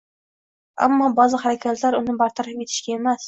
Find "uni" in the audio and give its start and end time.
1.99-2.17